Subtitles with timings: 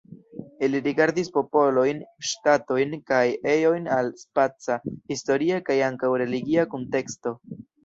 [0.67, 1.99] Ili rigardis popolojn,
[2.29, 3.21] ŝtatojn kaj
[3.53, 4.81] ejojn el spaca,
[5.15, 7.39] historia kaj ankaŭ religia kunteksto.